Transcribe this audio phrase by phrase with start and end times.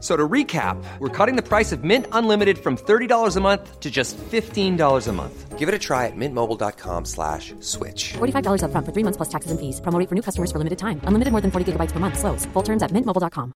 [0.00, 3.80] F- So to recap, we're cutting the price of Mint Unlimited from $30 a month
[3.80, 5.58] to just $15 a month.
[5.58, 8.14] Give it a try at mintmobile.com slash switch.
[8.14, 9.78] $45 upfront for three months plus taxes and fees.
[9.82, 11.02] Promo rate for new customers for limited time.
[11.04, 12.18] Unlimited more than 40 gigabytes per month.
[12.18, 12.46] Slows.
[12.54, 13.52] Full terms at mintmobile.com.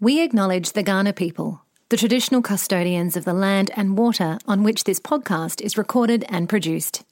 [0.00, 4.82] We acknowledge the Ghana people, the traditional custodians of the land and water on which
[4.84, 7.04] this podcast is recorded and produced.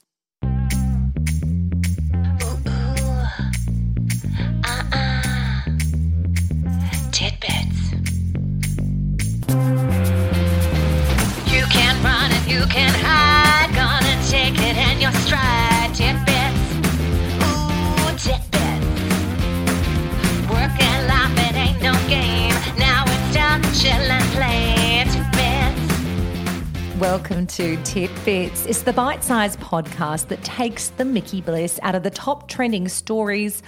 [23.49, 25.05] Time to chill and play.
[25.11, 26.99] Tidbits.
[26.99, 28.67] Welcome to Titbits.
[28.67, 32.87] It's the bite sized podcast that takes the Mickey Bliss out of the top trending
[32.87, 33.63] stories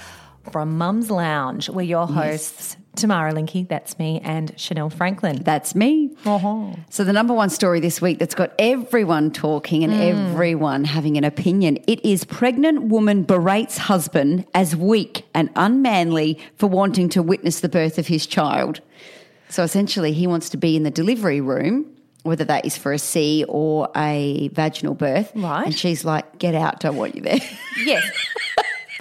[0.51, 1.69] from Mum's Lounge.
[1.69, 5.41] We're your hosts, Tamara Linky, that's me, and Shanelle Franklin.
[5.43, 6.11] That's me.
[6.25, 6.73] Uh-huh.
[6.89, 9.99] So, the number one story this week that's got everyone talking and hmm.
[9.99, 16.67] everyone having an opinion it is pregnant woman berates husband as weak and unmanly for
[16.67, 18.81] wanting to witness the birth of his child.
[19.47, 21.85] So, essentially, he wants to be in the delivery room,
[22.23, 25.31] whether that is for a C or a vaginal birth.
[25.33, 25.65] Right.
[25.65, 27.39] And she's like, get out, don't want you there.
[27.77, 28.03] Yes.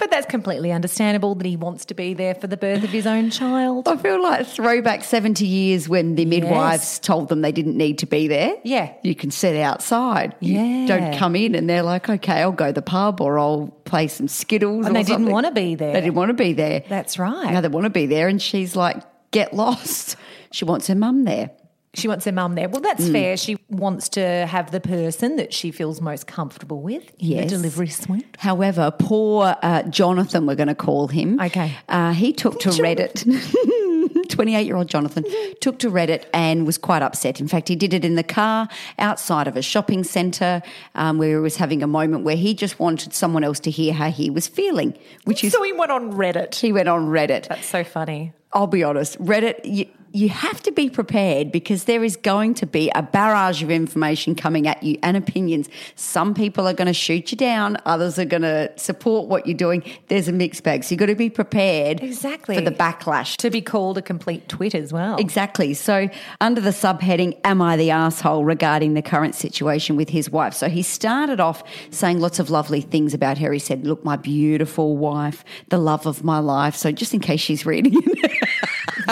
[0.01, 3.05] but that's completely understandable that he wants to be there for the birth of his
[3.07, 3.87] own child.
[3.87, 8.07] I feel like throwback 70 years when the midwives told them they didn't need to
[8.07, 8.55] be there.
[8.63, 8.91] Yeah.
[9.03, 10.35] You can sit outside.
[10.39, 10.87] You Yeah.
[10.87, 14.07] don't come in and they're like, okay, I'll go to the pub or I'll play
[14.07, 14.87] some Skittles.
[14.87, 15.93] And they didn't wanna be there.
[15.93, 16.83] They didn't want to be there.
[16.89, 17.51] That's right.
[17.53, 18.27] Now they want to be there.
[18.27, 18.97] And she's like,
[19.31, 20.15] get lost.
[20.51, 21.51] She wants her mum there.
[21.93, 22.69] She wants her mum there.
[22.69, 23.35] Well, that's fair.
[23.35, 27.49] She wants to have the person that she feels most comfortable with Yes.
[27.49, 28.25] the delivery suite.
[28.39, 31.37] However, poor uh, Jonathan, we're going to call him.
[31.41, 31.75] Okay.
[31.89, 33.25] Uh, he took to Reddit.
[34.29, 35.25] 28 year old Jonathan
[35.59, 37.41] took to Reddit and was quite upset.
[37.41, 40.61] In fact, he did it in the car outside of a shopping centre
[40.95, 43.93] um, where he was having a moment where he just wanted someone else to hear
[43.93, 46.55] how he was feeling, which is So he went on Reddit.
[46.55, 47.49] he went on Reddit.
[47.49, 48.31] That's so funny.
[48.53, 52.65] I'll be honest, Reddit, you, you have to be prepared because there is going to
[52.65, 55.69] be a barrage of information coming at you and opinions.
[55.95, 59.57] Some people are going to shoot you down, others are going to support what you're
[59.57, 59.83] doing.
[60.09, 60.83] There's a mixed bag.
[60.83, 62.55] So you've got to be prepared Exactly.
[62.55, 63.37] for the backlash.
[63.37, 65.17] To be called a complete twit as well.
[65.17, 65.73] Exactly.
[65.73, 70.53] So, under the subheading, Am I the asshole regarding the current situation with his wife?
[70.53, 73.51] So, he started off saying lots of lovely things about her.
[73.51, 76.75] He said, Look, my beautiful wife, the love of my life.
[76.75, 78.31] So, just in case she's reading it,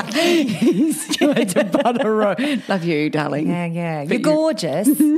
[0.13, 2.35] he's trying to butter.
[2.67, 3.49] Love you, darling.
[3.49, 4.05] Yeah, yeah.
[4.05, 4.89] But You're gorgeous.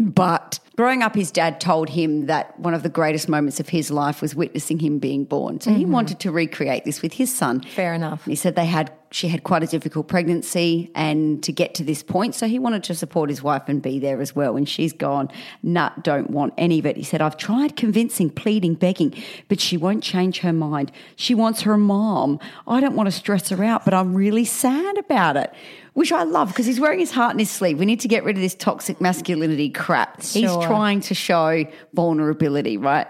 [0.00, 3.90] But growing up, his dad told him that one of the greatest moments of his
[3.90, 5.60] life was witnessing him being born.
[5.60, 5.92] So he mm-hmm.
[5.92, 7.60] wanted to recreate this with his son.
[7.60, 8.24] Fair enough.
[8.24, 12.02] He said they had she had quite a difficult pregnancy and to get to this
[12.02, 14.56] point, so he wanted to support his wife and be there as well.
[14.56, 15.28] And she's gone,
[15.62, 16.96] nah, don't want any of it.
[16.96, 19.14] He said, I've tried convincing, pleading, begging,
[19.48, 20.92] but she won't change her mind.
[21.16, 22.38] She wants her mom.
[22.68, 25.52] I don't want to stress her out, but I'm really sad about it.
[25.94, 27.80] Which I love because he's wearing his heart in his sleeve.
[27.80, 30.22] We need to get rid of this toxic masculinity crap.
[30.22, 31.64] He's trying to show
[31.94, 33.08] vulnerability, right?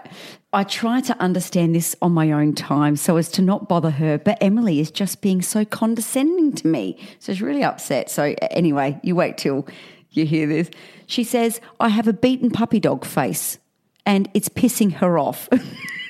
[0.53, 4.17] I try to understand this on my own time so as to not bother her,
[4.17, 6.97] but Emily is just being so condescending to me.
[7.19, 8.11] So she's really upset.
[8.11, 9.65] So, anyway, you wait till
[10.09, 10.69] you hear this.
[11.07, 13.59] She says, I have a beaten puppy dog face
[14.05, 15.47] and it's pissing her off.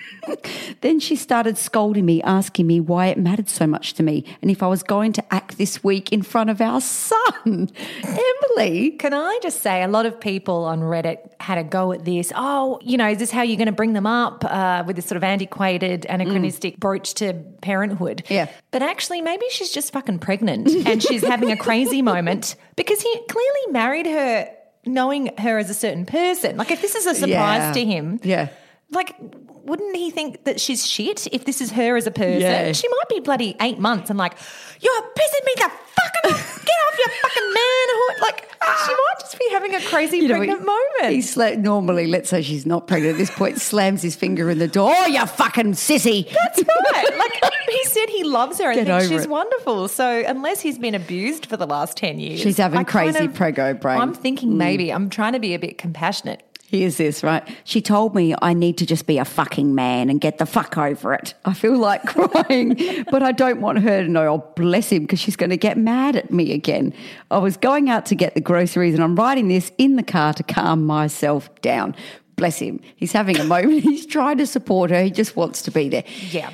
[0.81, 4.49] then she started scolding me, asking me why it mattered so much to me and
[4.51, 7.69] if I was going to act this week in front of our son.
[8.03, 8.91] Emily.
[8.91, 12.31] Can I just say, a lot of people on Reddit had a go at this.
[12.35, 15.05] Oh, you know, is this how you're going to bring them up uh, with this
[15.05, 18.23] sort of antiquated, anachronistic approach to parenthood?
[18.29, 18.49] Yeah.
[18.71, 23.13] But actually, maybe she's just fucking pregnant and she's having a crazy moment because he
[23.29, 24.49] clearly married her
[24.85, 26.57] knowing her as a certain person.
[26.57, 27.71] Like, if this is a surprise Yeah.
[27.73, 28.49] to him, Yeah.
[28.91, 29.15] Like,
[29.63, 32.41] wouldn't he think that she's shit if this is her as a person?
[32.41, 32.71] Yeah.
[32.73, 34.33] She might be bloody eight months and like,
[34.81, 36.65] you're pissing me the fucking off.
[36.65, 38.21] Get off your fucking manhood.
[38.21, 38.47] Like,
[38.85, 41.13] she might just be having a crazy You know, pregnant he- moment.
[41.15, 44.57] He sla- normally, let's say she's not pregnant at this point, slams his finger in
[44.59, 44.91] the door.
[44.95, 46.27] Oh, you fucking sissy.
[46.29, 46.63] That's
[46.93, 47.17] right.
[47.17, 49.29] Like he said, he loves her and Get thinks she's it.
[49.29, 49.87] wonderful.
[49.87, 53.25] So unless he's been abused for the last ten years, She's having I kind crazy
[53.25, 53.97] of- prego brain.
[53.99, 54.01] Mm.
[54.01, 56.43] I'm thinking maybe I'm trying to be a bit compassionate.
[56.71, 57.45] Here's this, right?
[57.65, 60.77] She told me I need to just be a fucking man and get the fuck
[60.77, 61.33] over it.
[61.43, 65.19] I feel like crying, but I don't want her to know, oh, bless him, because
[65.19, 66.93] she's going to get mad at me again.
[67.29, 70.31] I was going out to get the groceries and I'm writing this in the car
[70.31, 71.93] to calm myself down.
[72.37, 72.79] Bless him.
[72.95, 73.83] He's having a moment.
[73.83, 75.03] He's trying to support her.
[75.03, 76.05] He just wants to be there.
[76.29, 76.51] Yeah.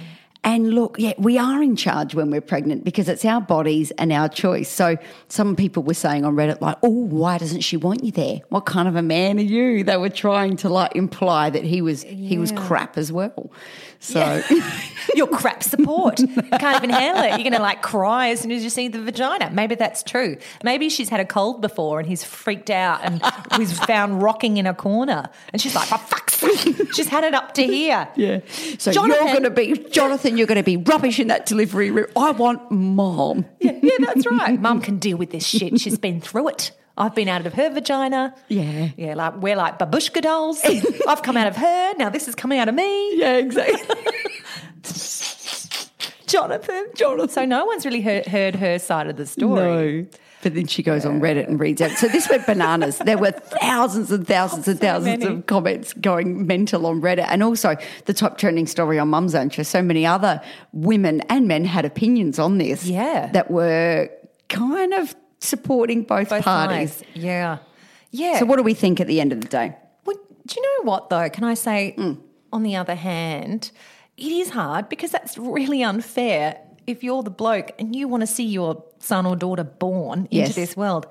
[0.48, 4.14] And look, yeah, we are in charge when we're pregnant because it's our bodies and
[4.14, 4.70] our choice.
[4.70, 4.96] So
[5.28, 8.40] some people were saying on Reddit, like, oh, why doesn't she want you there?
[8.48, 9.84] What kind of a man are you?
[9.84, 13.52] They were trying to like imply that he was he was crap as well.
[14.00, 14.42] So
[15.16, 16.18] Your crap support.
[16.18, 17.30] Can't even handle it.
[17.30, 19.50] You're going to like cry as soon as you see the vagina.
[19.52, 20.38] Maybe that's true.
[20.64, 23.22] Maybe she's had a cold before and he's freaked out and
[23.58, 25.30] he's found rocking in a corner.
[25.52, 28.08] And she's like, for fuck's sake, she's had it up to here.
[28.16, 28.40] yeah.
[28.78, 30.37] So Jonathan- you're going to be Jonathan.
[30.38, 32.08] You're going to be rubbish in that delivery room.
[32.16, 33.46] I want mom.
[33.60, 34.60] Yeah, yeah, that's right.
[34.68, 35.80] mom can deal with this shit.
[35.80, 36.72] She's been through it.
[36.96, 38.34] I've been out of her vagina.
[38.48, 38.90] Yeah.
[38.96, 40.62] Yeah, like we're like babushka dolls.
[41.08, 41.94] I've come out of her.
[41.98, 43.20] Now this is coming out of me.
[43.20, 43.96] Yeah, exactly.
[46.28, 46.88] Jonathan.
[46.96, 47.30] Jonathan.
[47.30, 50.04] So no one's really heard, heard her side of the story.
[50.04, 50.08] No.
[50.44, 51.92] But then she goes on Reddit and reads out.
[51.92, 53.02] So this went bananas.
[53.08, 55.38] There were thousands and thousands and thousands many.
[55.38, 57.26] of comments going mental on Reddit.
[57.30, 57.76] And also
[58.06, 59.64] the top trending story on Mum's Show.
[59.64, 60.42] So many other
[60.74, 62.86] women and men had opinions on this.
[62.86, 63.32] Yeah.
[63.32, 64.10] That were
[64.50, 66.94] kind of supporting both, Both parties.
[66.94, 67.04] sides.
[67.14, 67.58] Yeah.
[68.12, 68.40] Yeah.
[68.40, 69.76] So what do we think at the end of the day?
[70.06, 71.30] Well, do you know what though?
[71.30, 72.20] Can I say, mm.
[72.52, 73.72] on the other hand,
[74.18, 76.60] it is hard because that's really unfair.
[76.88, 80.48] If you're the bloke and you want to see your son or daughter born Yes.
[80.50, 81.06] into this world,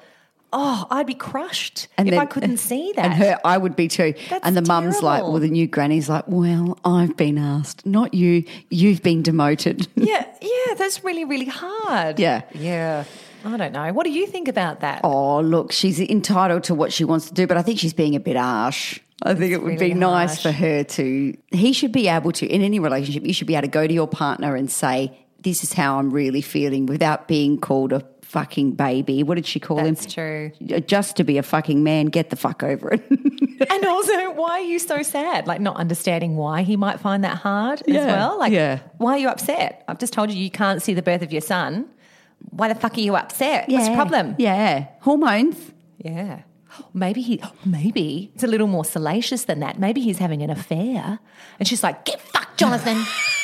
[0.53, 3.05] oh, I'd be crushed And if then- I couldn't see that.
[3.05, 4.15] And her, I would be too.
[4.31, 5.33] That's and the mum's like, terrible.
[5.35, 8.45] well, the new granny's like, well, I've been asked, not you.
[8.71, 9.87] You've been demoted.
[9.97, 12.19] yeah, yeah, that's really, really hard.
[12.19, 12.43] Yeah.
[12.55, 13.05] yeah.
[13.45, 13.93] I don't know.
[13.93, 15.03] What do you think about that?
[15.05, 18.17] Oh, look, she's entitled to what she wants to do, but I think she's being
[18.17, 18.99] a bit harsh.
[19.23, 20.43] I think it would really be nice harsh.
[20.43, 21.37] for her to.
[21.53, 23.93] He should be able to, in any relationship, you should be able to go to
[23.93, 28.73] your partner and say, This is how I'm really feeling without being called a fucking
[28.73, 29.23] baby.
[29.23, 29.95] What did she call him?
[29.95, 30.51] That's true.
[30.73, 33.05] Uh, just to be a fucking man, get the fuck over it.
[33.59, 35.47] And also, why are you so sad?
[35.47, 38.39] Like, not understanding why he might find that hard as well.
[38.39, 38.81] Like, yeah.
[38.99, 39.83] why are you upset?
[39.89, 41.89] I've just told you you can't see the birth of your son.
[42.51, 43.69] Why the fuck are you upset?
[43.69, 44.37] What's the problem?
[44.39, 44.89] Yeah.
[45.01, 45.73] Hormones.
[45.97, 46.43] Yeah.
[46.93, 49.79] Maybe he, maybe it's a little more salacious than that.
[49.79, 51.19] Maybe he's having an affair.
[51.59, 53.03] And she's like, get fucked, Jonathan.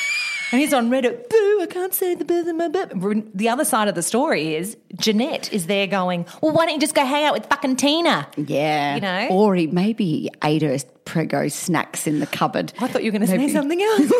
[0.52, 3.24] and he's on Reddit, boo, I can't say the birth of my baby.
[3.34, 6.80] The other side of the story is Jeanette is there going, well, why don't you
[6.80, 8.28] just go hang out with fucking Tina?
[8.36, 8.94] Yeah.
[8.96, 9.28] You know?
[9.30, 12.72] Or he maybe he ate her prego snacks in the cupboard.
[12.78, 14.12] I thought you were going to say something else.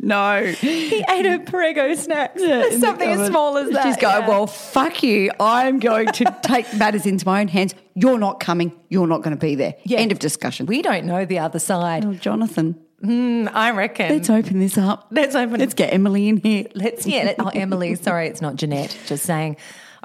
[0.00, 0.44] No.
[0.44, 2.40] he ate her Prego snacks.
[2.40, 3.82] the something as small as that.
[3.84, 4.28] She's going, yeah.
[4.28, 5.30] well, fuck you.
[5.40, 7.74] I'm going to take matters into my own hands.
[7.94, 8.72] You're not coming.
[8.88, 9.74] You're not going to be there.
[9.84, 9.98] Yeah.
[9.98, 10.66] End of discussion.
[10.66, 12.04] we don't know the other side.
[12.04, 14.08] oh, Jonathan, Hmm, I reckon.
[14.08, 15.08] let's open this up.
[15.10, 16.66] Let's open Let's get Emily in here.
[16.74, 17.34] Let's yeah.
[17.38, 17.94] oh, Emily.
[17.96, 18.96] Sorry, it's not Jeanette.
[19.06, 19.56] Just saying.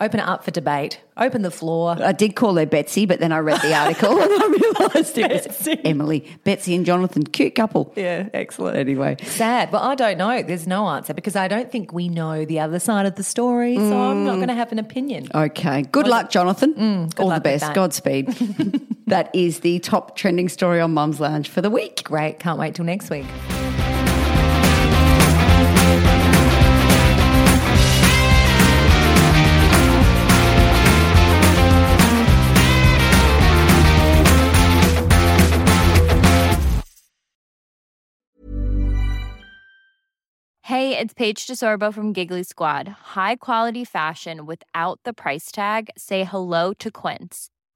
[0.01, 1.01] Open it up for debate.
[1.17, 1.97] Open the floor.
[1.99, 5.29] I did call her Betsy, but then I read the article and I realised it
[5.29, 5.79] was Betsy.
[5.83, 6.25] Emily.
[6.45, 7.91] Betsy and Jonathan, cute couple.
[7.97, 8.77] Yeah, excellent.
[8.77, 9.73] Anyway, Sad.
[9.73, 10.41] Well, I don't know.
[10.41, 13.75] There's no answer because I don't think we know the other side of the story.
[13.75, 14.37] So I'm not mm.
[14.37, 15.27] going to have an opinion.
[15.35, 15.81] okay.
[15.81, 16.73] Good luck, Jonathan.
[16.75, 17.73] Mm, All luck the best.
[17.73, 18.27] Godspeed.
[19.09, 22.03] that is the top trending story on Mum's Lounge for the week.
[22.03, 22.39] Great.
[22.39, 23.25] Can't wait till next week.
[40.63, 42.87] Hey, it's Paige DeSorbo from Giggly Squad.
[42.87, 45.89] High quality fashion without the price tag.
[45.97, 47.49] Say hello to Quince.